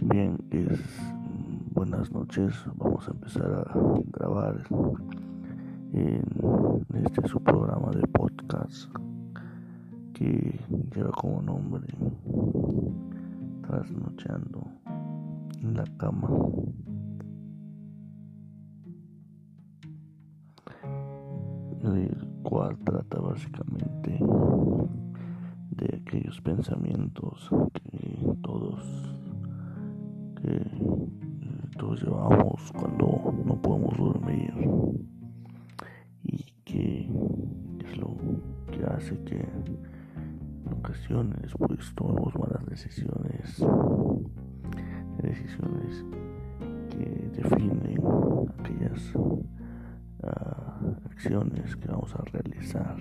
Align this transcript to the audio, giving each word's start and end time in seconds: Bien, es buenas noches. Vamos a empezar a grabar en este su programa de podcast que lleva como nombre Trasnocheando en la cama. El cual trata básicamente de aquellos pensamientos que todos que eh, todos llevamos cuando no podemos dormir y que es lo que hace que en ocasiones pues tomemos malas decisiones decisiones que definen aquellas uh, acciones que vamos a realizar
Bien, 0.00 0.38
es 0.50 0.80
buenas 1.74 2.12
noches. 2.12 2.54
Vamos 2.76 3.08
a 3.08 3.10
empezar 3.10 3.52
a 3.52 4.00
grabar 4.12 4.62
en 5.92 6.22
este 7.04 7.26
su 7.26 7.42
programa 7.42 7.90
de 7.90 8.06
podcast 8.06 8.94
que 10.14 10.60
lleva 10.94 11.10
como 11.10 11.42
nombre 11.42 11.88
Trasnocheando 13.62 14.66
en 15.60 15.74
la 15.74 15.84
cama. 15.96 16.28
El 21.82 22.28
cual 22.44 22.78
trata 22.84 23.20
básicamente 23.20 24.18
de 25.70 25.96
aquellos 25.96 26.40
pensamientos 26.40 27.50
que 27.72 28.18
todos 28.42 29.07
que 30.48 30.54
eh, 30.54 31.68
todos 31.78 32.02
llevamos 32.02 32.72
cuando 32.72 33.34
no 33.44 33.60
podemos 33.60 33.96
dormir 33.98 34.52
y 36.22 36.42
que 36.64 37.10
es 37.84 37.98
lo 37.98 38.16
que 38.70 38.84
hace 38.84 39.22
que 39.24 39.40
en 39.40 40.72
ocasiones 40.78 41.52
pues 41.58 41.94
tomemos 41.94 42.34
malas 42.38 42.64
decisiones 42.66 43.62
decisiones 45.22 46.04
que 46.90 47.30
definen 47.34 48.00
aquellas 48.58 49.14
uh, 49.14 49.44
acciones 51.10 51.76
que 51.76 51.88
vamos 51.88 52.14
a 52.14 52.22
realizar 52.32 52.96